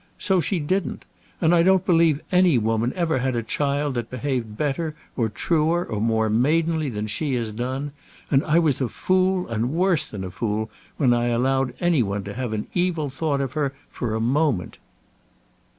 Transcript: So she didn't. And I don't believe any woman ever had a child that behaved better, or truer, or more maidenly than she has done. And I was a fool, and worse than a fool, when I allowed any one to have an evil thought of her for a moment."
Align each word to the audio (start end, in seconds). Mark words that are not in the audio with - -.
So 0.17 0.41
she 0.41 0.59
didn't. 0.59 1.05
And 1.39 1.53
I 1.53 1.61
don't 1.61 1.85
believe 1.85 2.23
any 2.31 2.57
woman 2.57 2.91
ever 2.95 3.19
had 3.19 3.35
a 3.35 3.43
child 3.43 3.93
that 3.93 4.09
behaved 4.09 4.57
better, 4.57 4.95
or 5.15 5.29
truer, 5.29 5.85
or 5.85 6.01
more 6.01 6.27
maidenly 6.27 6.89
than 6.89 7.05
she 7.05 7.35
has 7.35 7.51
done. 7.51 7.91
And 8.31 8.43
I 8.45 8.57
was 8.57 8.81
a 8.81 8.89
fool, 8.89 9.47
and 9.47 9.69
worse 9.69 10.07
than 10.09 10.23
a 10.23 10.31
fool, 10.31 10.71
when 10.97 11.13
I 11.13 11.25
allowed 11.25 11.75
any 11.79 12.01
one 12.01 12.23
to 12.23 12.33
have 12.33 12.51
an 12.51 12.65
evil 12.73 13.11
thought 13.11 13.41
of 13.41 13.53
her 13.53 13.75
for 13.91 14.15
a 14.15 14.19
moment." 14.19 14.79